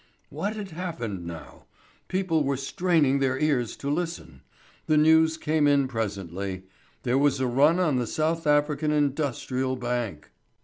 What 0.31 0.55
had 0.55 0.71
happened 0.71 1.27
now? 1.27 1.65
People 2.07 2.43
were 2.43 2.57
straining 2.57 3.19
their 3.19 3.37
ears 3.37 3.75
to 3.77 3.87
listen. 3.87 4.41
The 4.87 4.97
news 4.97 5.37
came 5.37 5.67
in 5.67 5.87
presently. 5.87 6.63
There 7.03 7.19
was 7.19 7.39
a 7.39 7.45
run 7.45 7.79
on 7.79 7.97
the 7.97 8.07
South 8.07 8.47
African 8.47 8.89
Industrial 8.89 9.75
Bank! 9.75 10.31